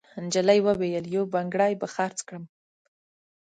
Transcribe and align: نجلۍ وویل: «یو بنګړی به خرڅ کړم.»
نجلۍ 0.23 0.59
وویل: 0.63 1.05
«یو 1.15 1.23
بنګړی 1.33 1.73
به 1.79 1.87
خرڅ 1.93 2.17
کړم.» 2.27 2.43